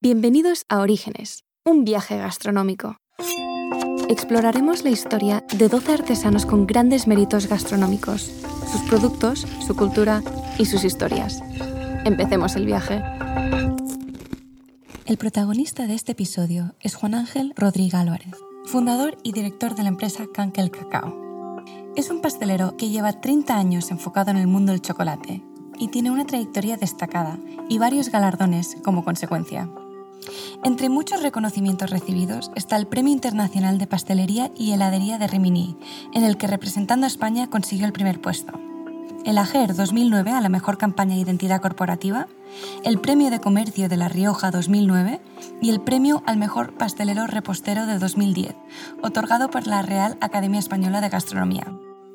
[0.00, 2.98] Bienvenidos a Orígenes, un viaje gastronómico.
[4.08, 8.30] Exploraremos la historia de 12 artesanos con grandes méritos gastronómicos,
[8.70, 10.22] sus productos, su cultura
[10.56, 11.42] y sus historias.
[12.04, 13.02] Empecemos el viaje.
[15.04, 18.36] El protagonista de este episodio es Juan Ángel Rodríguez Álvarez,
[18.66, 21.64] fundador y director de la empresa Cankel Cacao.
[21.96, 25.42] Es un pastelero que lleva 30 años enfocado en el mundo del chocolate
[25.76, 29.68] y tiene una trayectoria destacada y varios galardones como consecuencia.
[30.64, 35.76] Entre muchos reconocimientos recibidos está el Premio Internacional de Pastelería y Heladería de Rimini,
[36.14, 38.52] en el que representando a España consiguió el primer puesto.
[39.24, 42.28] El AGER 2009 a la mejor campaña de identidad corporativa,
[42.82, 45.20] el Premio de Comercio de La Rioja 2009
[45.60, 48.54] y el Premio al Mejor Pastelero Repostero de 2010,
[49.02, 51.66] otorgado por la Real Academia Española de Gastronomía.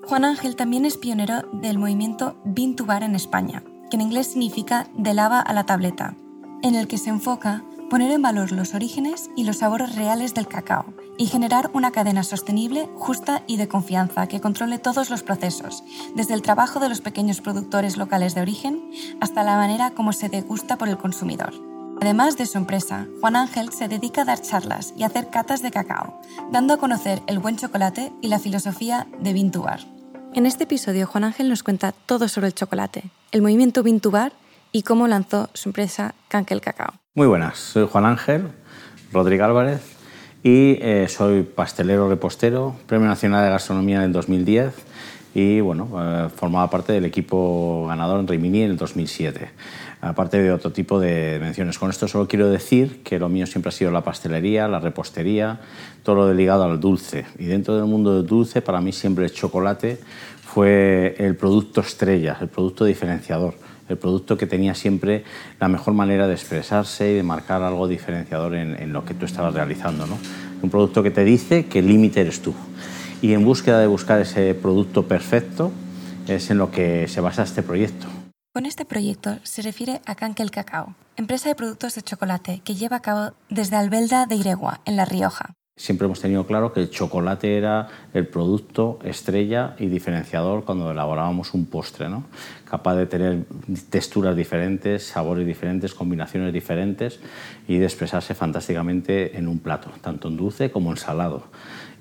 [0.06, 4.28] Juan Ángel también es pionero del movimiento Bean to Bar en España, que en inglés
[4.28, 6.16] significa de lava a la tableta,
[6.62, 7.64] en el que se enfoca
[7.94, 12.24] poner en valor los orígenes y los sabores reales del cacao y generar una cadena
[12.24, 15.84] sostenible, justa y de confianza que controle todos los procesos,
[16.16, 18.82] desde el trabajo de los pequeños productores locales de origen
[19.22, 21.54] hasta la manera como se degusta por el consumidor.
[22.02, 25.70] Además de su empresa, Juan Ángel se dedica a dar charlas y hacer catas de
[25.70, 26.20] cacao,
[26.52, 29.82] dando a conocer el buen chocolate y la filosofía de Vintubar.
[30.34, 34.34] En este episodio, Juan Ángel nos cuenta todo sobre el chocolate, el movimiento Vintubar
[34.72, 37.03] y cómo lanzó su empresa Cankel Cacao.
[37.16, 38.48] Muy buenas, soy Juan Ángel
[39.12, 39.82] Rodríguez Álvarez
[40.42, 44.74] y eh, soy pastelero repostero, Premio Nacional de Gastronomía en el 2010
[45.36, 49.48] y bueno, eh, formaba parte del equipo ganador en Rimini en el 2007,
[50.02, 51.78] aparte de otro tipo de menciones.
[51.78, 55.60] Con esto solo quiero decir que lo mío siempre ha sido la pastelería, la repostería,
[56.02, 57.28] todo lo ligado al dulce.
[57.38, 60.00] Y dentro del mundo del dulce, para mí siempre el chocolate
[60.42, 63.54] fue el producto estrella, el producto diferenciador
[63.90, 65.24] el producto que tenía siempre
[65.60, 69.54] la mejor manera de expresarse y de marcar algo diferenciador en, lo que tú estabas
[69.54, 70.08] realizando.
[70.08, 70.18] ¿no?
[70.62, 72.54] Un producto que te dice que el límite eres tú.
[73.22, 75.72] Y en búsqueda de buscar ese producto perfecto
[76.28, 78.08] es en lo que se basa este proyecto.
[78.54, 82.98] Con este proyecto se refiere a Cankel Cacao, empresa de productos de chocolate que lleva
[82.98, 85.56] a cabo desde Albelda de Iregua, en La Rioja.
[85.84, 91.54] Siempre hemos tenido claro que el chocolate era el producto estrella y diferenciador cuando elaborábamos
[91.54, 92.24] un postre, ¿no?
[92.64, 93.44] capaz de tener
[93.90, 97.20] texturas diferentes, sabores diferentes, combinaciones diferentes
[97.68, 101.44] y de expresarse fantásticamente en un plato, tanto en dulce como en salado.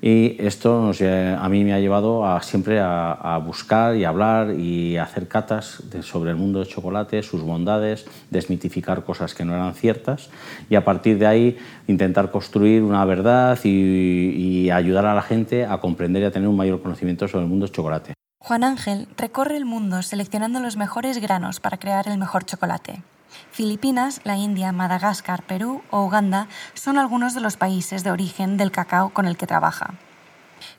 [0.05, 5.29] Y esto a mí me ha llevado a, siempre a, buscar y hablar y hacer
[5.29, 10.29] catas sobre el mundo del chocolate, sus bondades, desmitificar cosas que no eran ciertas
[10.69, 15.67] y a partir de ahí intentar construir una verdad y, y ayudar a la gente
[15.67, 18.15] a comprender y a tener un mayor conocimiento sobre el mundo del chocolate.
[18.41, 23.05] Juan Ángel recorre el mundo seleccionando los mejores granos para crear el mejor chocolate.
[23.51, 28.71] Filipinas, la India, Madagascar, Perú o Uganda son algunos de los países de origen del
[28.71, 29.95] cacao con el que trabaja.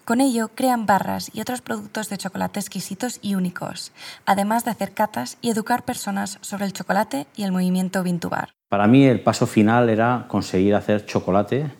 [0.05, 3.91] Con ello crean barras y otros productos de chocolate exquisitos y únicos,
[4.25, 8.49] además de hacer catas y educar personas sobre el chocolate y el movimiento Vintubar.
[8.69, 11.71] Para mí el paso final era conseguir hacer chocolate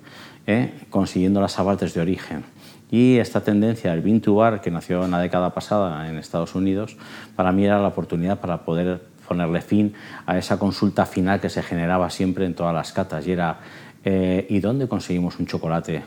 [0.47, 0.73] ¿eh?
[0.89, 2.44] consiguiendo las abartes de origen.
[2.91, 6.95] Y esta tendencia del Vintubar, que nació en la década pasada en Estados Unidos,
[7.35, 9.94] para mí era la oportunidad para poder ponerle fin
[10.25, 13.59] a esa consulta final que se generaba siempre en todas las catas y era
[14.06, 16.03] eh, ¿y dónde conseguimos un chocolate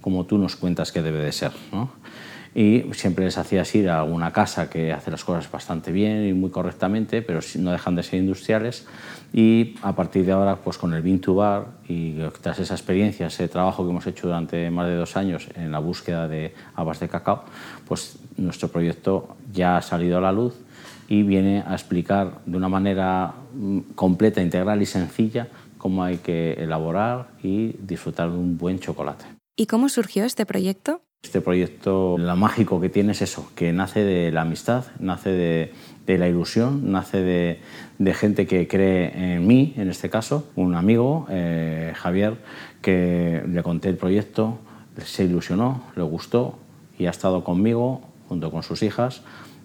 [0.00, 1.52] como tú nos cuentas que debe de ser?
[2.54, 6.32] Y siempre les hacías ir a alguna casa que hace las cosas bastante bien y
[6.32, 8.86] muy correctamente, pero no dejan de ser industriales.
[9.32, 13.28] Y a partir de ahora, pues con el Bean to Bar y tras esa experiencia,
[13.28, 16.98] ese trabajo que hemos hecho durante más de dos años en la búsqueda de habas
[16.98, 17.44] de cacao,
[17.86, 20.54] pues nuestro proyecto ya ha salido a la luz
[21.08, 26.52] y viene a explicar de una manera mm, completa, integral y sencilla cómo hay que
[26.52, 29.24] elaborar y disfrutar de un buen chocolate.
[29.56, 31.02] ¿Y cómo surgió este proyecto?
[31.22, 35.72] Este proyecto, lo mágico que tiene es eso, que nace de la amistad, nace de,
[36.18, 41.92] la ilusión, nace de, gente que cree en mí, en este caso, un amigo, eh,
[41.94, 42.38] Javier,
[42.80, 44.58] que le conté el proyecto,
[45.04, 46.58] se ilusionó, le gustó
[46.98, 49.22] y ha estado conmigo junto con sus hijas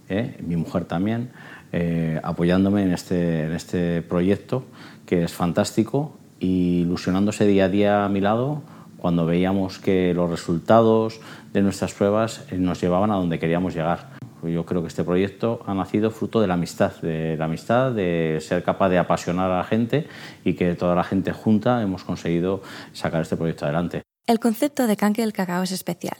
[0.09, 0.37] ¿eh?
[0.45, 1.31] mi mujer también,
[1.71, 4.65] eh, apoyándome en este, en este proyecto
[5.05, 8.61] que es fantástico y ilusionándose día a día a mi lado
[8.97, 11.19] cuando veíamos que los resultados
[11.53, 14.15] de nuestras pruebas eh, nos llevaban a donde queríamos llegar.
[14.43, 18.37] Yo creo que este proyecto ha nacido fruto de la amistad, de la amistad, de
[18.41, 20.07] ser capaz de apasionar a la gente
[20.43, 22.61] y que toda la gente junta hemos conseguido
[22.93, 24.01] sacar este proyecto adelante.
[24.27, 26.17] El concepto de canque del cacao es especial.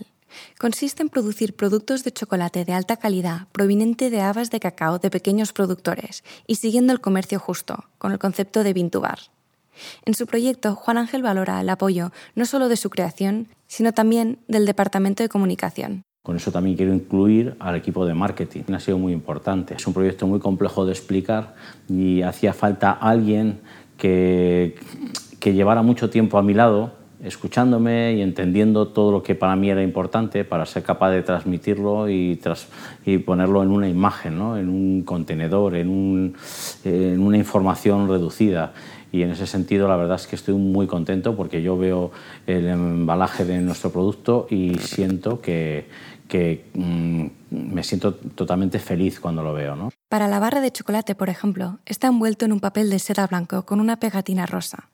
[0.59, 5.09] Consiste en producir productos de chocolate de alta calidad proveniente de habas de cacao de
[5.09, 9.19] pequeños productores y siguiendo el comercio justo, con el concepto de Vintubar.
[10.05, 14.39] En su proyecto, Juan Ángel valora el apoyo no solo de su creación, sino también
[14.47, 16.03] del Departamento de Comunicación.
[16.23, 18.63] Con eso también quiero incluir al equipo de marketing.
[18.73, 19.75] Ha sido muy importante.
[19.75, 21.53] Es un proyecto muy complejo de explicar
[21.87, 23.59] y hacía falta alguien
[23.97, 24.75] que,
[25.39, 29.69] que llevara mucho tiempo a mi lado escuchándome y entendiendo todo lo que para mí
[29.69, 32.39] era importante para ser capaz de transmitirlo y,
[33.05, 34.57] y ponerlo en una imagen, ¿no?
[34.57, 36.35] en un contenedor, en, un,
[36.83, 38.73] en, una información reducida.
[39.11, 42.11] Y en ese sentido la verdad es que estoy muy contento porque yo veo
[42.47, 45.87] el embalaje de nuestro producto y siento que,
[46.27, 49.75] que mm, me siento totalmente feliz cuando lo veo.
[49.75, 49.89] ¿no?
[50.09, 53.65] Para la barra de chocolate, por ejemplo, está envuelto en un papel de seda blanco
[53.65, 54.89] con una pegatina rosa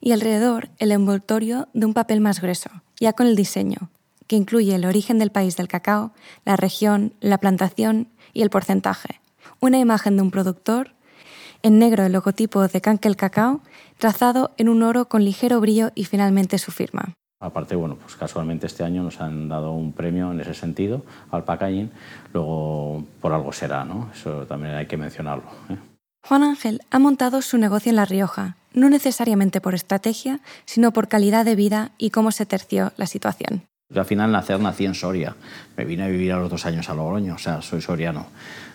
[0.00, 3.90] y alrededor el envoltorio de un papel más grueso, ya con el diseño,
[4.26, 6.12] que incluye el origen del país del cacao,
[6.44, 9.20] la región, la plantación y el porcentaje.
[9.60, 10.92] Una imagen de un productor,
[11.62, 13.60] en negro el logotipo de Cankel Cacao,
[13.98, 17.14] trazado en un oro con ligero brillo y finalmente su firma.
[17.40, 21.44] Aparte, bueno, pues casualmente este año nos han dado un premio en ese sentido al
[21.44, 21.90] packaging,
[22.32, 24.10] luego por algo será, ¿no?
[24.14, 25.44] Eso también hay que mencionarlo.
[25.68, 25.76] ¿eh?
[26.26, 31.08] Juan Ángel ha montado su negocio en La Rioja, no necesariamente por estrategia, sino por
[31.08, 33.62] calidad de vida y cómo se terció la situación.
[33.88, 35.34] Yo al final nacer nací en Soria.
[35.76, 38.26] Me vine a vivir a los dos años a Logroño, o sea, soy soriano.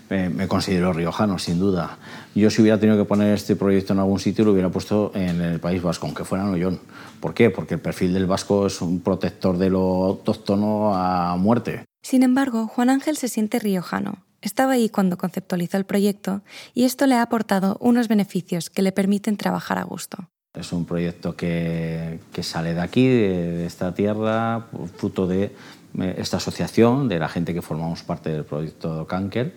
[0.09, 1.97] Me, considero riojano, sin duda.
[2.35, 5.39] Yo si hubiera tenido que poner este proyecto en algún sitio lo hubiera puesto en
[5.39, 6.79] el País Vasco, aunque fuera en Ollón.
[7.21, 7.49] ¿Por qué?
[7.49, 11.85] Porque el perfil del vasco es un protector de lo autóctono a muerte.
[12.03, 16.41] Sin embargo, Juan Ángel se siente riojano estaba ahí cuando conceptualizó el proyecto
[16.73, 20.29] y esto le ha aportado unos beneficios que le permiten trabajar a gusto.
[20.53, 24.67] Es un proyecto que, sale de aquí, de, esta tierra,
[24.97, 25.55] fruto de
[25.99, 29.55] eh, esta asociación, de la gente que formamos parte del proyecto Canker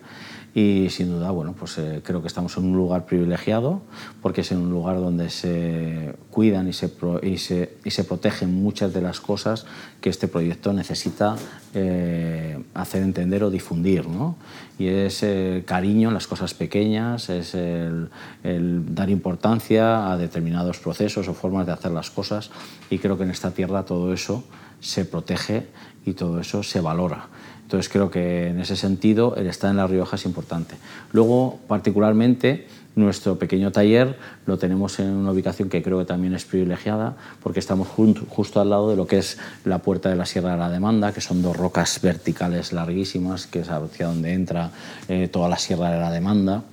[0.57, 3.81] y sin duda, bueno, pues eh, creo que estamos en un lugar privilegiado
[4.21, 6.89] porque es en un lugar donde se cuidan y se,
[7.23, 9.65] y se, y se protegen muchas de las cosas
[9.99, 11.35] que este proyecto necesita
[11.73, 14.07] eh, hacer entender o difundir.
[14.07, 14.37] ¿no?
[14.79, 18.09] Y es el cariño en las cosas pequeñas, es el,
[18.41, 22.49] el dar importancia a determinados procesos o formas de hacer las cosas
[22.89, 24.45] y creo que en esta tierra todo eso
[24.79, 25.67] se protege
[26.05, 27.27] y todo eso se valora.
[27.65, 30.75] Entonces creo que en ese sentido el estar en La Rioja es importante.
[31.11, 36.45] Luego, particularmente, nuestro pequeño taller lo tenemos en una ubicación que creo que también es
[36.45, 40.51] privilegiada porque estamos justo al lado de lo que es la puerta de la Sierra
[40.51, 44.69] de la Demanda, que son dos rocas verticales larguísimas, que es hacia donde entra
[45.07, 46.63] eh, toda la Sierra de la Demanda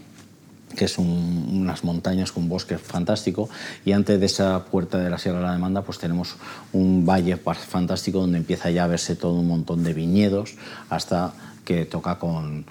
[0.77, 3.49] que es unas montañas con un bosque fantástico,
[3.85, 6.37] y antes de esa puerta de la Sierra de la Demanda pues tenemos
[6.73, 10.55] un valle fantástico donde empieza ya a verse todo un montón de viñedos
[10.91, 11.33] hasta
[11.65, 12.65] que toca con...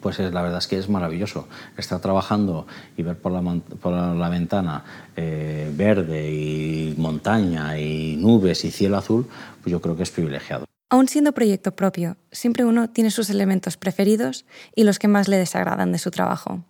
[0.00, 2.66] pues la verdad es que es maravilloso estar trabajando
[2.96, 4.84] y ver por la, ventana
[5.16, 9.26] eh, verde y montaña y nubes y cielo azul,
[9.62, 10.66] pues yo creo que es privilegiado.
[10.88, 15.36] Aún siendo proyecto propio, siempre uno tiene sus elementos preferidos y los que más le
[15.36, 16.62] desagradan de su trabajo.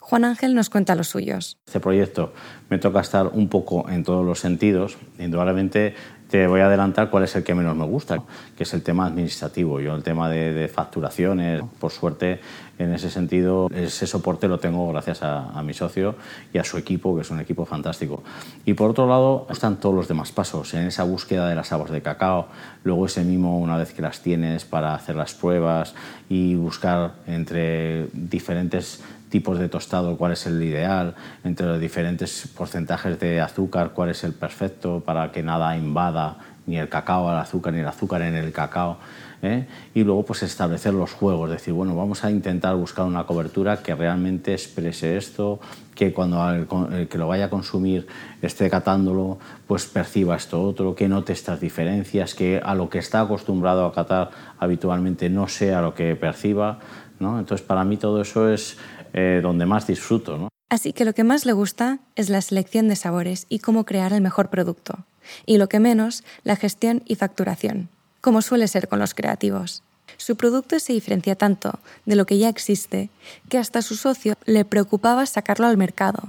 [0.00, 1.58] Juan Ángel nos cuenta los suyos.
[1.66, 2.32] Este proyecto
[2.68, 4.96] me toca estar un poco en todos los sentidos.
[5.18, 5.94] Indudablemente
[6.28, 8.22] te voy a adelantar cuál es el que menos me gusta,
[8.56, 9.80] que es el tema administrativo.
[9.80, 12.40] Yo el tema de, facturaciones, por suerte,
[12.78, 16.16] en ese sentido, ese soporte lo tengo gracias a, mi socio
[16.52, 18.22] y a su equipo, que es un equipo fantástico.
[18.64, 21.90] Y por otro lado, están todos los demás pasos, en esa búsqueda de las aguas
[21.90, 22.48] de cacao,
[22.82, 25.94] luego ese mimo una vez que las tienes para hacer las pruebas
[26.28, 31.14] y buscar entre diferentes tipos de tostado, cuál es el ideal,
[31.44, 36.78] entre los diferentes porcentajes de azúcar, cuál es el perfecto para que nada invada ni
[36.78, 38.98] el cacao al azúcar, ni el azúcar en el cacao.
[39.42, 39.66] ¿eh?
[39.94, 43.94] Y luego pues establecer los juegos, decir, bueno, vamos a intentar buscar una cobertura que
[43.94, 45.60] realmente exprese esto,
[45.94, 48.06] que cuando el, que lo vaya a consumir
[48.42, 53.20] esté catándolo, pues perciba esto otro, que note estas diferencias, que a lo que está
[53.20, 56.78] acostumbrado a catar habitualmente no sea lo que perciba.
[57.18, 58.76] Entonces, para mí todo eso es
[59.16, 60.36] eh, donde más disfruto.
[60.36, 60.48] ¿no?
[60.68, 64.12] Así que lo que más le gusta es la selección de sabores y cómo crear
[64.12, 65.06] el mejor producto.
[65.46, 67.88] Y lo que menos, la gestión y facturación,
[68.20, 69.82] como suele ser con los creativos.
[70.18, 73.08] Su producto se diferencia tanto de lo que ya existe
[73.48, 76.22] que hasta su socio le preocupaba sacarlo al mercado,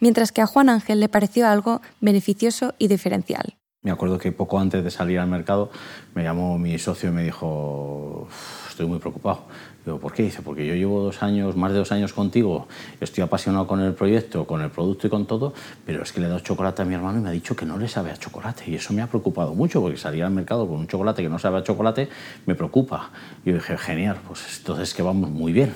[0.00, 3.54] mientras que a Juan Ángel le pareció algo beneficioso y diferencial.
[3.82, 5.70] Me acuerdo que poco antes de salir al mercado
[6.14, 8.28] me llamó mi socio y me dijo,
[8.68, 9.46] estoy muy preocupado.
[9.84, 10.24] Digo, ¿por qué?
[10.24, 12.68] Dice, porque yo llevo dos años, más de dos años contigo,
[13.00, 15.54] estoy apasionado con el proyecto, con el producto y con todo,
[15.86, 17.64] pero es que le he dado chocolate a mi hermano y me ha dicho que
[17.64, 18.70] no le sabe a chocolate.
[18.70, 21.38] Y eso me ha preocupado mucho, porque salir al mercado con un chocolate que no
[21.38, 22.08] sabe a chocolate
[22.44, 23.10] me preocupa.
[23.44, 25.72] Y yo dije, genial, pues entonces que vamos muy bien,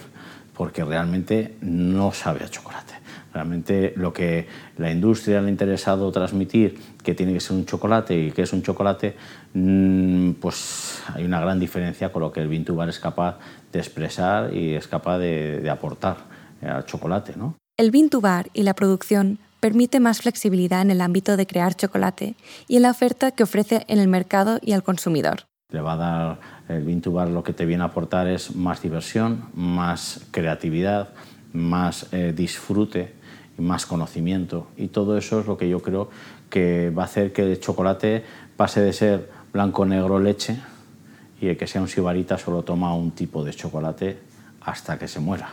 [0.54, 2.94] porque realmente no sabe a chocolate.
[3.32, 4.46] Realmente lo que
[4.76, 8.52] la industria le ha interesado transmitir, que tiene que ser un chocolate y que es
[8.52, 9.14] un chocolate,
[9.52, 13.38] mm, pues hay una gran diferencia con lo que el Vintubar es capaz
[13.72, 16.16] de expresar y es capaz de, aportar
[16.62, 17.34] al chocolate.
[17.36, 17.56] ¿no?
[17.76, 22.34] El Vintubar y la producción permite más flexibilidad en el ámbito de crear chocolate
[22.66, 25.42] y en la oferta que ofrece en el mercado y al consumidor.
[25.70, 29.50] Le va a dar el Vintubar lo que te viene a aportar es más diversión,
[29.54, 31.10] más creatividad,
[31.52, 33.14] más eh, disfrute
[33.56, 34.68] más conocimiento.
[34.76, 36.10] Y todo eso es lo que yo creo
[36.54, 38.22] que va a hacer que el chocolate
[38.56, 40.56] pase de ser blanco, negro, leche
[41.40, 44.18] y el que sea un sibarita solo toma un tipo de chocolate
[44.60, 45.48] hasta que se muera.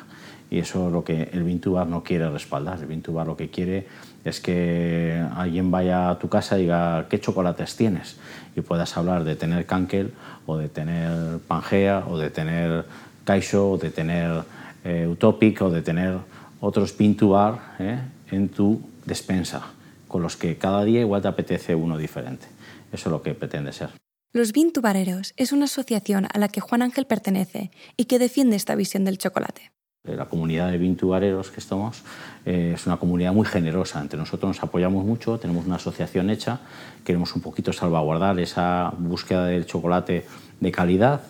[0.51, 2.77] Y eso es lo que el Vintubar no quiere respaldar.
[2.81, 3.87] El Vintubar lo que quiere
[4.23, 8.17] es que alguien vaya a tu casa y diga qué chocolates tienes
[8.55, 10.13] y puedas hablar de tener Cankel
[10.45, 12.85] o de tener Pangea o de tener
[13.25, 14.43] Kaisho o de tener
[14.83, 16.19] eh, Utopic o de tener
[16.59, 17.97] otros Vintubar ¿eh?
[18.29, 19.63] en tu despensa,
[20.11, 22.45] con los que cada día igual te apetece uno diferente.
[22.91, 23.91] Eso es lo que pretende ser.
[24.33, 28.75] Los Vintubareros es una asociación a la que Juan Ángel pertenece y que defiende esta
[28.75, 29.71] visión del chocolate.
[30.03, 32.03] La comunidad de Vintubareros que estamos
[32.45, 34.01] eh, es una comunidad muy generosa.
[34.01, 36.59] Entre nosotros nos apoyamos mucho, tenemos una asociación hecha,
[37.05, 40.25] queremos un poquito salvaguardar esa búsqueda del chocolate
[40.59, 41.21] de calidad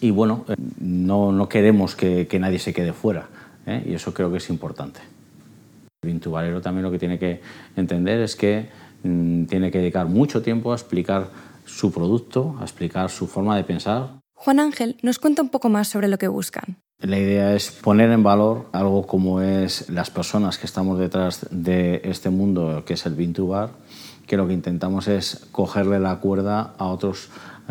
[0.00, 3.28] y bueno, eh, no, no queremos que, que nadie se quede fuera.
[3.66, 3.84] ¿eh?
[3.86, 5.00] y eso creo que es importante.
[6.02, 7.42] El vintubarero también lo que tiene que
[7.76, 8.70] entender es que
[9.02, 11.28] mm, tiene que dedicar mucho tiempo a explicar
[11.66, 14.08] su producto, a explicar su forma de pensar.
[14.34, 16.78] Juan Ángel nos cuenta un poco más sobre lo que buscan.
[17.00, 22.00] La idea es poner en valor algo como es las personas que estamos detrás de
[22.04, 23.68] este mundo que es el Vintubar,
[24.26, 27.28] que lo que intentamos es cogerle la cuerda a otros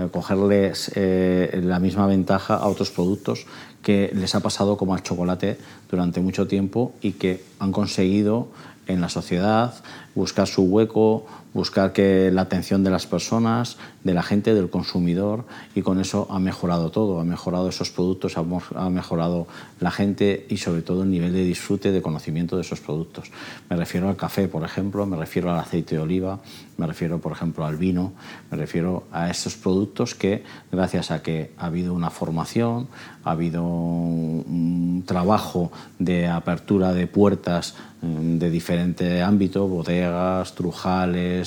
[0.08, 3.46] cogerles eh, la misma ventaja a otros productos
[3.84, 5.58] que les ha pasado como al chocolate
[5.89, 8.48] durante mucho tiempo y que han conseguido
[8.88, 9.74] en la sociedad
[10.15, 15.46] buscar su hueco, buscar que la atención de las personas, de la gente, del consumidor,
[15.75, 19.48] y con eso ha mejorado todo, ha mejorado esos productos, ha mejorado
[19.79, 23.32] la gente y sobre todo el nivel de disfrute, de conocimiento de esos productos.
[23.70, 26.39] Me refiero al café, por ejemplo, me refiero al aceite de oliva,
[26.77, 28.13] me refiero, por ejemplo, al vino,
[28.50, 32.88] me refiero a esos productos que, gracias a que ha habido una formación,
[33.24, 41.38] ha habido un trabajo de apertura de puertas mm, de diferente ámbito, bodegas, trujales,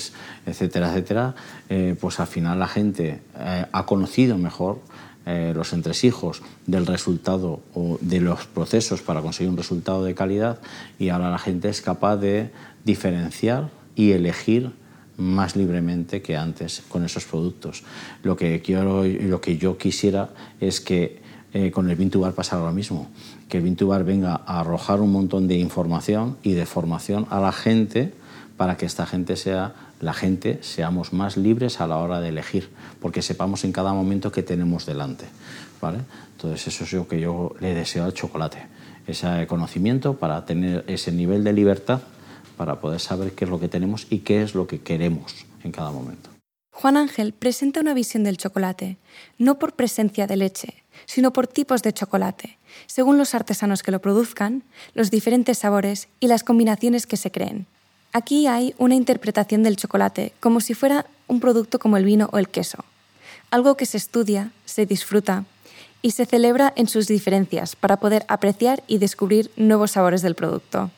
[0.45, 1.35] etcétera, etcétera,
[1.69, 4.79] eh, pues al final la gente eh, ha conocido mejor
[5.25, 10.59] eh, los entresijos del resultado o de los procesos para conseguir un resultado de calidad
[10.99, 12.51] y ahora la gente es capaz de
[12.83, 14.71] diferenciar y elegir
[15.15, 17.83] más libremente que antes con esos productos.
[18.23, 21.21] Lo que, quiero, lo que yo quisiera es que
[21.71, 23.11] con el Vintubar pasara lo mismo,
[23.47, 27.51] que el Vintubar venga a arrojar un montón de información y de formación a la
[27.51, 28.11] gente
[28.57, 32.69] para que esta gente sea, la gente, seamos más libres a la hora de elegir,
[33.01, 35.25] porque sepamos en cada momento que tenemos delante.
[35.83, 35.99] ¿vale?
[36.31, 38.65] Entonces eso es lo que yo le deseo al chocolate,
[39.05, 42.01] ese conocimiento para tener ese nivel de libertad
[42.57, 45.71] para poder saber qué es lo que tenemos y qué es lo que queremos en
[45.71, 46.29] cada momento.
[46.71, 48.97] Juan Ángel presenta una visión del chocolate,
[49.37, 52.57] no por presencia de leche, sino por tipos de chocolate,
[52.87, 57.67] según los artesanos que lo produzcan, los diferentes sabores y las combinaciones que se creen.
[58.15, 62.37] Aquí hay una interpretación del chocolate como si fuera un producto como el vino o
[62.37, 62.85] el queso,
[63.49, 65.45] algo que se estudia, se disfruta
[66.03, 70.91] y se celebra en sus diferencias para poder apreciar y descubrir nuevos sabores del producto.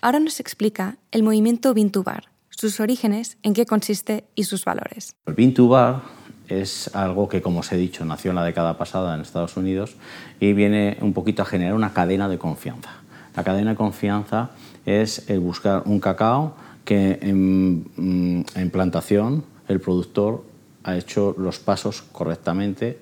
[0.00, 5.14] Ahora nos explica el movimiento Vintubar, sus orígenes, en qué consiste y sus valores.
[5.26, 6.00] El Vintubar
[6.48, 9.96] es algo que, como os he dicho, nació en la década pasada en Estados Unidos
[10.40, 12.90] y viene un poquito a generar una cadena de confianza.
[13.36, 14.52] La cadena de confianza
[14.86, 20.44] es el buscar un cacao que mm, en, plantación el productor
[20.82, 22.98] ha hecho los pasos correctamente,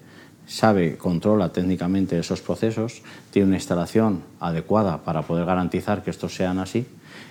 [0.47, 6.59] sabe, controla técnicamente esos procesos, tiene una instalación adecuada para poder garantizar que estos sean
[6.59, 6.87] así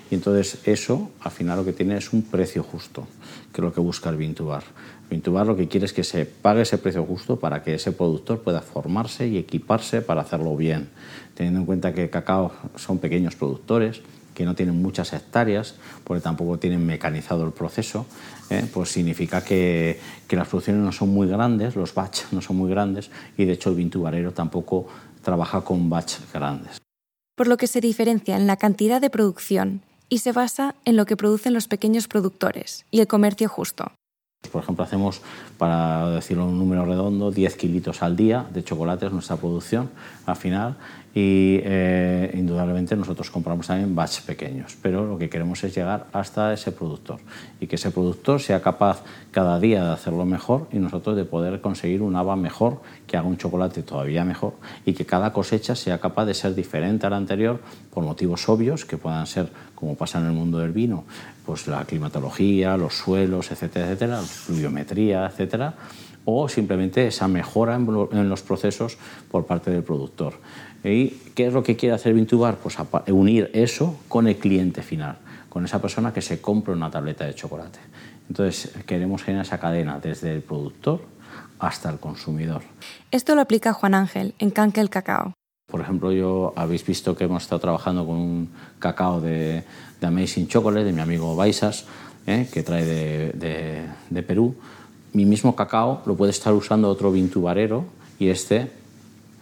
[0.10, 3.08] y entonces eso al final lo que tiene es un precio justo,
[3.53, 4.63] que es lo que busca el Vintubar.
[5.10, 8.41] Vintubar lo que quiere es que se pague ese precio justo para que ese productor
[8.41, 10.89] pueda formarse y equiparse para hacerlo bien,
[11.34, 14.01] teniendo en cuenta que cacao son pequeños productores,
[14.33, 18.05] que no tienen muchas hectáreas, porque tampoco tienen mecanizado el proceso,
[18.50, 18.65] ¿eh?
[18.73, 22.69] pues significa que, que, las producciones no son muy grandes, los batch no son muy
[22.69, 24.88] grandes, y de hecho el vintubarero tampoco
[25.21, 26.77] trabaja con batch grandes.
[27.35, 31.05] Por lo que se diferencia en la cantidad de producción y se basa en lo
[31.05, 33.91] que producen los pequeños productores y el comercio justo.
[34.51, 35.21] Por ejemplo, hacemos,
[35.57, 39.89] para decirlo un número redondo, 10 kilitos al día de chocolates, nuestra producción
[40.25, 40.75] al final,
[41.13, 46.53] y eh, indudablemente nosotros compramos también batch pequeños, pero lo que queremos es llegar hasta
[46.53, 47.19] ese productor
[47.60, 51.60] y que ese productor sea capaz cada día de hacerlo mejor y nosotros de poder
[51.60, 54.53] conseguir un haba mejor, que haga un chocolate todavía mejor
[54.86, 57.60] y que cada cosecha sea capaz de ser diferente a la anterior
[57.93, 61.03] por motivos obvios que puedan ser, como pasa en el mundo del vino,
[61.45, 65.73] pues la climatología, los suelos, etcétera, etcétera, la pluviometría, etcétera,
[66.25, 68.97] o simplemente esa mejora en los procesos
[69.29, 70.33] por parte del productor.
[70.83, 72.57] ¿Y qué es lo que quiere hacer Vintubar?
[72.57, 75.17] Pues unir eso con el cliente final,
[75.50, 77.79] con esa persona que se compra una tableta de chocolate.
[78.29, 81.01] Entonces, queremos generar esa cadena desde el productor
[81.59, 82.61] hasta el consumidor.
[83.11, 85.33] Esto lo aplica Juan Ángel en Canque el Cacao.
[85.71, 89.63] Por ejemplo, yo habéis visto que hemos estado trabajando con un cacao de,
[90.01, 91.85] Amazing Chocolate, de mi amigo Baisas,
[92.25, 92.48] ¿eh?
[92.51, 94.56] que trae de, Perú.
[95.13, 97.86] Mi mismo cacao lo puede estar usando otro vintubarero
[98.20, 98.72] y este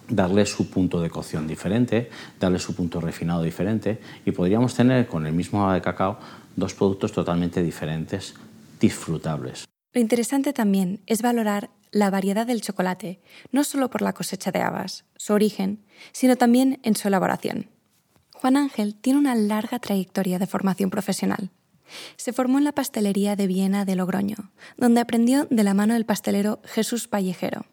[0.09, 2.09] darle su punto de cocción diferente,
[2.39, 6.17] darle su punto refinado diferente y podríamos tener con el mismo de cacao
[6.55, 8.33] dos productos totalmente diferentes,
[8.79, 9.65] disfrutables.
[9.93, 13.19] Lo interesante también es valorar la variedad del chocolate,
[13.51, 17.67] no solo por la cosecha de habas, su origen, sino también en su elaboración.
[18.33, 21.51] Juan Ángel tiene una larga trayectoria de formación profesional.
[22.15, 26.05] Se formó en la pastelería de Viena de Logroño, donde aprendió de la mano del
[26.05, 27.65] pastelero Jesús Pallejero.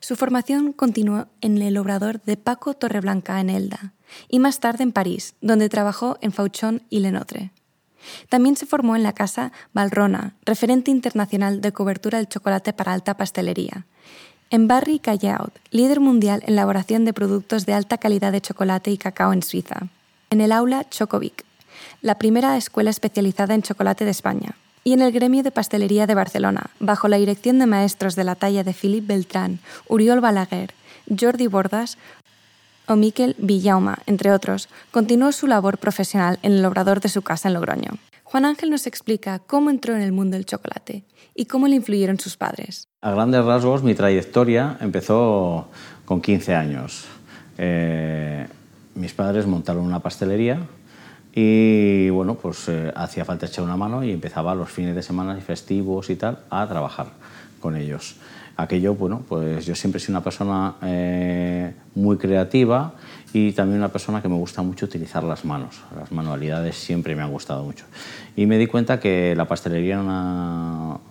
[0.00, 3.92] Su formación continuó en el obrador de Paco Torreblanca en Elda
[4.28, 7.50] y más tarde en París, donde trabajó en Fauchon y Lenotre.
[8.28, 13.16] También se formó en la Casa Valrona, referente internacional de cobertura del chocolate para alta
[13.16, 13.86] pastelería.
[14.50, 18.98] En Barry Calleaud, líder mundial en elaboración de productos de alta calidad de chocolate y
[18.98, 19.88] cacao en Suiza.
[20.30, 21.44] En el aula Chocovic,
[22.02, 26.14] la primera escuela especializada en chocolate de España y en el gremio de pastelería de
[26.14, 30.74] Barcelona, bajo la dirección de maestros de la talla de Philippe Beltrán, Uriol Balaguer,
[31.18, 31.96] Jordi Bordas
[32.86, 37.48] o Miquel Villauma, entre otros, continuó su labor profesional en el obrador de su casa
[37.48, 37.92] en Logroño.
[38.24, 42.18] Juan Ángel nos explica cómo entró en el mundo del chocolate y cómo le influyeron
[42.18, 42.88] sus padres.
[43.00, 45.68] A grandes rasgos, mi trayectoria empezó
[46.04, 47.04] con 15 años.
[47.58, 48.46] Eh,
[48.94, 50.66] mis padres montaron una pastelería
[51.36, 55.36] y bueno, pues eh, hacía falta echar una mano y empezaba los fines de semana
[55.36, 57.08] y festivos y tal a trabajar
[57.60, 58.16] con ellos.
[58.56, 62.92] Aquello, bueno, pues yo siempre he sido una persona eh, muy creativa
[63.32, 65.82] y también una persona que me gusta mucho utilizar las manos.
[65.98, 67.84] Las manualidades siempre me han gustado mucho.
[68.36, 70.02] Y me di cuenta que la pastelería era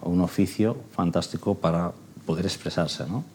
[0.03, 1.91] un oficio fantástico para
[2.25, 3.25] poder expresarse, ¿no?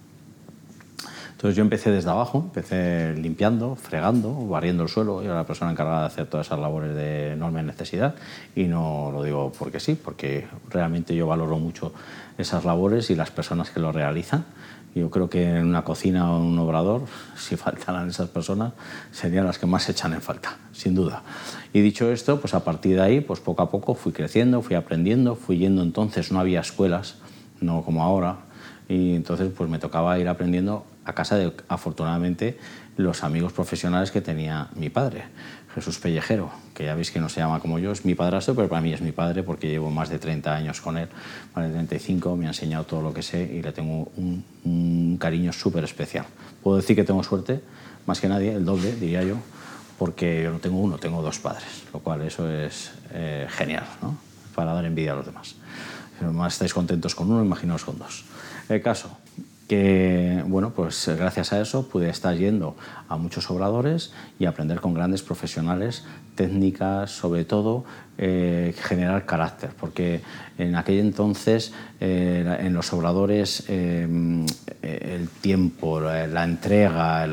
[1.38, 5.22] Entonces yo empecé desde abajo, empecé limpiando, fregando, barriendo el suelo.
[5.22, 8.16] Yo era la persona encargada de hacer todas esas labores de enorme necesidad
[8.56, 11.92] y no lo digo porque sí, porque realmente yo valoro mucho
[12.38, 14.46] esas labores y las personas que lo realizan.
[14.96, 17.02] Yo creo que en una cocina o en un obrador,
[17.36, 18.72] si faltaran esas personas,
[19.12, 21.22] serían las que más se echan en falta, sin duda.
[21.72, 24.74] Y dicho esto, pues a partir de ahí, pues poco a poco fui creciendo, fui
[24.74, 27.18] aprendiendo, fui yendo entonces, no había escuelas,
[27.60, 28.38] no como ahora,
[28.88, 32.58] y entonces pues me tocaba ir aprendiendo a casa de, afortunadamente,
[32.98, 35.24] los amigos profesionales que tenía mi padre,
[35.74, 38.68] Jesús Pellejero, que ya veis que no se llama como yo, es mi padrastro, pero
[38.68, 41.08] para mí es mi padre porque llevo más de 30 años con él,
[41.56, 45.50] más de 35, me ha enseñado todo lo que sé y le tengo un, cariño
[45.52, 46.26] súper especial.
[46.62, 47.62] Puedo decir que tengo suerte,
[48.04, 49.36] más que nadie, el doble, diría yo,
[49.98, 54.18] porque yo no tengo uno, tengo dos padres, lo cual eso es eh, genial, ¿no?
[54.54, 55.54] para dar envidia a los demás.
[56.18, 58.24] Si más estáis contentos con uno, imaginaos con dos.
[58.68, 59.16] El caso,
[59.68, 62.74] que bueno, pues gracias a eso pude estar yendo
[63.08, 66.04] a muchos obradores y aprender con grandes profesionales
[66.34, 67.84] técnicas, sobre todo
[68.16, 70.22] eh, generar carácter, porque
[70.56, 74.46] en aquel entonces eh, en los obradores eh,
[74.80, 77.24] el tiempo, la, entrega,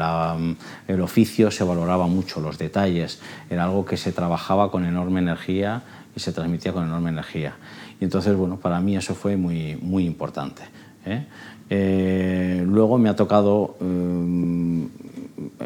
[0.88, 3.19] el oficio se valoraba mucho, los detalles,
[3.50, 5.84] era algo que se trabajaba con enorme energía
[6.15, 7.56] y se transmitía con enorme energía.
[8.02, 10.63] Y entonces, bueno, para mí eso fue muy, muy importante.
[11.70, 14.88] Eh, luego me ha tocado, eh,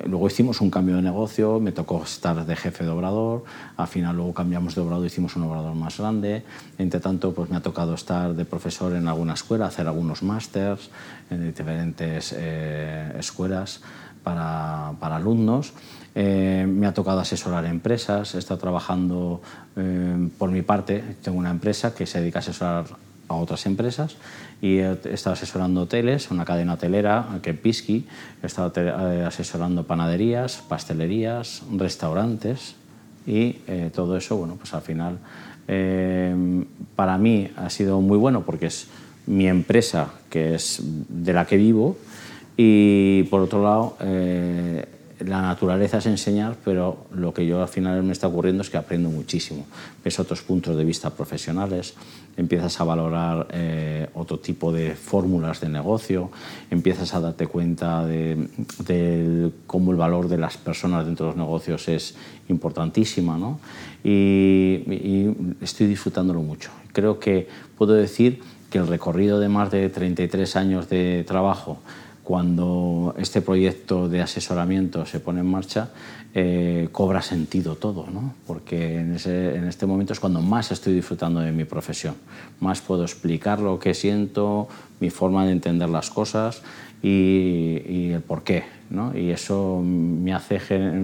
[0.05, 3.43] luego hicimos un cambio de negocio, me tocó estar de jefe de obrador,
[3.75, 6.43] al final luego cambiamos de obrador, hicimos un obrador más grande,
[6.77, 10.89] entre tanto pues me ha tocado estar de profesor en alguna escuela, hacer algunos másters
[11.29, 13.81] en diferentes eh, escuelas
[14.23, 15.73] para, para alumnos.
[16.15, 19.41] me ha tocado asesorar empresas, he estado trabajando
[20.37, 22.85] por mi parte, tengo una empresa que se dedica a asesorar
[23.29, 24.17] a otras empresas
[24.61, 28.05] y he estado asesorando hoteles, una cadena hotelera, que Pisky,
[28.43, 32.75] he estado eh, asesorando panaderías, pastelerías, restaurantes
[33.25, 35.19] y eh, todo eso, bueno, pues al final
[35.71, 36.33] Eh,
[36.95, 38.87] para mí ha sido muy bueno porque es
[39.27, 41.95] mi empresa, que es de la que vivo,
[42.57, 44.83] y por otro lado, eh,
[45.19, 48.77] la naturaleza es enseñar, pero lo que yo al final me está ocurriendo es que
[48.77, 49.65] aprendo muchísimo.
[50.03, 51.93] Ves otros puntos de vista profesionales,
[52.37, 56.31] empiezas a valorar eh, otro tipo de fórmulas de negocio,
[56.71, 61.87] empiezas a darte cuenta de, cómo el valor de las personas dentro de los negocios
[61.89, 62.15] es
[62.47, 63.59] importantísima, ¿no?
[64.03, 66.71] y, y estoy disfrutándolo mucho.
[66.93, 71.79] Creo que puedo decir que el recorrido de más de 33 años de trabajo
[72.29, 75.89] cuando este proyecto de asesoramiento se pone en marcha,
[76.35, 78.35] eh, cobra sentido todo, ¿no?
[78.45, 82.13] porque en, este momento es cuando más estoy disfrutando de mi profesión,
[82.59, 84.67] más puedo explicar lo que siento,
[84.99, 86.61] mi forma de entender las cosas
[87.01, 88.63] y, el por qué.
[88.91, 89.17] ¿no?
[89.17, 90.59] Y eso me hace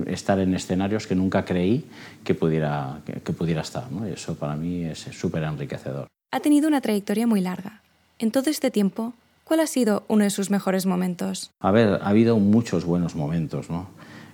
[0.05, 1.85] estar en escenarios que nunca creí
[2.23, 3.91] que pudiera, que, pudiera estar.
[3.91, 4.07] ¿no?
[4.07, 6.05] Y eso para mí es súper enriquecedor.
[6.31, 7.81] Ha tenido una trayectoria muy larga.
[8.19, 11.51] En todo este tiempo, ¿Cuál ha sido uno de sus mejores momentos?
[11.59, 13.85] A ver, ha habido muchos buenos momentos, ¿no?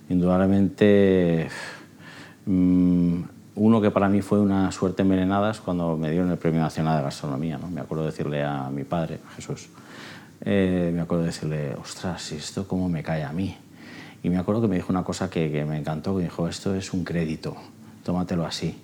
[0.08, 1.48] Indudablemente,
[2.46, 3.20] mm,
[3.56, 6.96] uno que para mí fue una suerte envenenada es cuando me dieron el Premio Nacional
[6.96, 7.68] de Gastronomía, ¿no?
[7.68, 9.68] Me acuerdo de decirle a mi padre, Jesús,
[10.40, 13.54] eh, me acuerdo de decirle, ostras, ¿y esto cómo me cae a mí?
[14.22, 16.74] Y me acuerdo que me dijo una cosa que, que me encantó, que dijo, esto
[16.74, 17.54] es un crédito,
[18.02, 18.80] tómatelo así,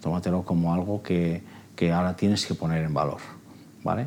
[0.00, 1.42] tómatelo como algo que,
[1.76, 3.18] que ahora tienes que poner en valor,
[3.84, 4.06] ¿vale?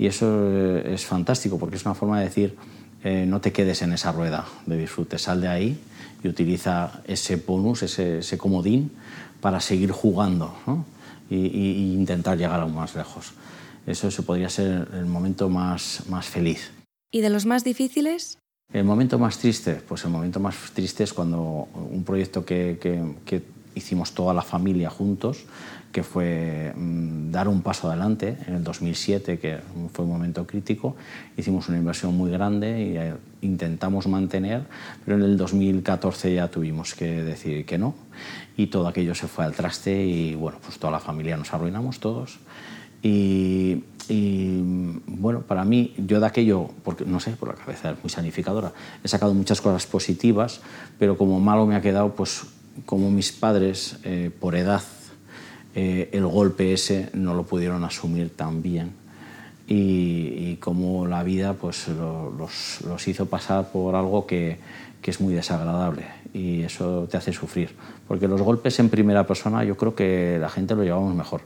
[0.00, 2.56] Y eso eh, es fantástico porque es una forma de decir,
[3.04, 5.78] eh, no te quedes en esa rueda de disfrute, sal de ahí
[6.24, 8.92] y utiliza ese bonus, ese, ese comodín
[9.42, 10.86] para seguir jugando ¿no?
[11.28, 13.34] y, intentar llegar aún más lejos.
[13.86, 16.70] Eso se podría ser el momento más, más feliz.
[17.12, 18.38] ¿Y de los más difíciles?
[18.72, 23.02] El momento más triste, pues el momento más triste es cuando un proyecto que, que,
[23.26, 23.42] que
[23.74, 25.44] hicimos toda la familia juntos,
[25.92, 29.58] que fue mm, dar un paso adelante en el 2007, que
[29.92, 30.96] fue un momento crítico.
[31.36, 34.62] Hicimos una inversión muy grande y eh, intentamos mantener,
[35.04, 37.94] pero en el 2014 ya tuvimos que decir que no
[38.56, 41.98] y todo aquello se fue al traste y bueno, pues toda la familia nos arruinamos
[41.98, 42.38] todos.
[43.02, 43.82] Y,
[45.06, 48.72] bueno, para mí, yo de aquello, porque no sé, por la cabeza es muy sanificadora,
[49.02, 50.60] he sacado muchas cosas positivas,
[50.98, 52.42] pero como malo me ha quedado, pues
[52.84, 54.82] como mis padres, eh, por edad,
[55.74, 58.92] eh, el golpe ese no lo pudieron asumir tan bien
[59.66, 64.58] y, como la vida pues los, los, hizo pasar por algo que,
[65.00, 67.76] que, es muy desagradable y eso te hace sufrir.
[68.08, 71.42] Porque los golpes en primera persona yo creo que la gente lo llevamos mejor,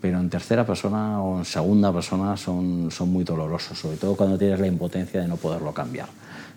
[0.00, 4.38] pero en tercera persona o en segunda persona son, son muy dolorosos, sobre todo cuando
[4.38, 6.08] tienes la impotencia de no poderlo cambiar.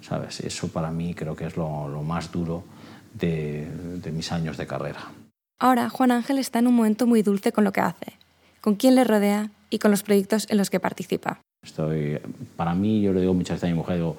[0.02, 0.40] ¿sabes?
[0.42, 2.64] Eso para mí creo que es lo, más duro
[3.16, 5.00] de mis años de carrera.
[5.60, 8.14] Ahora Juan Ángel está en un momento muy dulce con lo que hace,
[8.62, 11.40] con quién le rodea y con los proyectos en los que participa.
[11.64, 12.20] Estoy,
[12.56, 14.16] para mí, yo le digo muchas veces a mi mujer, digo,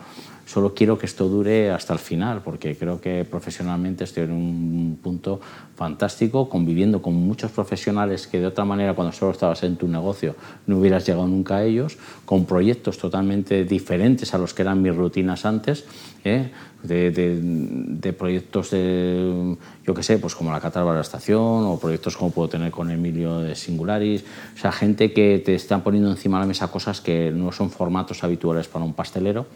[0.47, 4.99] solo quiero que esto dure hasta el final, porque creo que profesionalmente estoy en un
[5.01, 5.41] punto
[5.77, 10.35] fantástico, conviviendo con muchos profesionales que de otra manera, cuando solo estabas en tu negocio,
[10.67, 14.95] no hubieras llegado nunca a ellos, con proyectos totalmente diferentes a los que eran mis
[14.95, 15.85] rutinas antes,
[16.25, 16.51] ¿eh?
[16.83, 22.17] De, proyectos de, yo qué sé, pues como la Catarba de la Estación, o proyectos
[22.17, 26.39] como puedo tener con Emilio de Singularis, o sea, gente que te están poniendo encima
[26.39, 29.47] de la mesa cosas que no son formatos habituales para un pastelero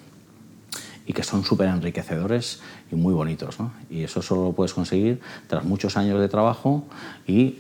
[1.07, 3.59] y que son súper enriquecedores y muy bonitos.
[3.59, 3.73] ¿no?
[3.91, 6.85] Y eso solo lo puedes conseguir tras muchos años de trabajo
[7.27, 7.59] y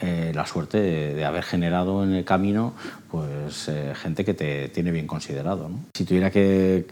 [0.00, 2.74] eh, la suerte de, haber generado en el camino
[3.10, 5.68] pues, eh, gente que te tiene bien considerado.
[5.68, 5.80] ¿no?
[5.94, 6.86] Si tuviera que,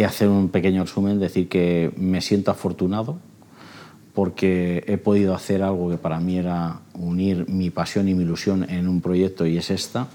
[0.00, 3.18] que hacer un pequeño resumen, decir que me siento afortunado
[4.14, 8.64] porque he podido hacer algo que para mí era unir mi pasión y mi ilusión
[8.70, 10.08] en un proyecto y es esta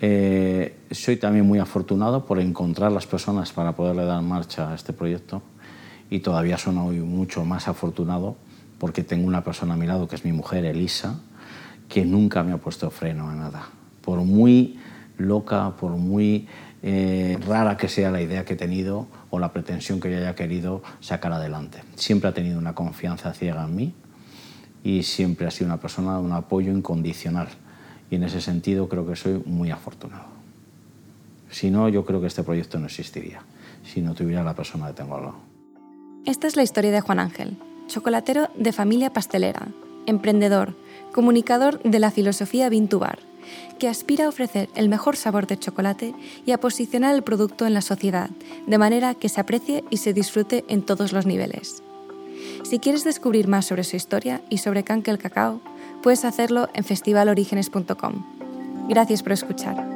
[0.00, 4.94] eh, soy también muy afortunado por encontrar las personas para poderle dar marcha a este
[4.94, 5.42] proyecto
[6.08, 8.36] y todavía soy hoy mucho más afortunado
[8.78, 11.20] porque tengo una persona a mi lado que es mi mujer, Elisa,
[11.90, 13.68] que nunca me ha puesto freno a nada.
[14.00, 14.78] Por muy
[15.18, 16.46] loca, por muy
[16.82, 20.34] eh, rara que sea la idea que he tenido o la pretensión que yo haya
[20.34, 21.82] querido sacar adelante.
[21.94, 23.94] Siempre ha tenido una confianza ciega en mí
[24.84, 27.48] y siempre ha sido una persona de un apoyo incondicional
[28.10, 30.26] y en ese sentido creo que soy muy afortunado.
[31.50, 33.42] Si no, yo creo que este proyecto no existiría,
[33.84, 35.36] si no tuviera la persona que tengo al lado.
[36.24, 39.68] Esta es la historia de Juan Ángel, chocolatero de familia pastelera,
[40.06, 40.74] emprendedor,
[41.12, 43.18] comunicador de la filosofía Vintubar,
[43.78, 47.74] que aspira a ofrecer el mejor sabor de chocolate y a posicionar el producto en
[47.74, 48.30] la sociedad,
[48.66, 51.82] de manera que se aprecie y se disfrute en todos los niveles.
[52.64, 55.60] Si quieres descubrir más sobre su historia y sobre Canque el Cacao,
[56.02, 58.24] puedes hacerlo en festivalorígenes.com.
[58.88, 59.95] Gracias por escuchar.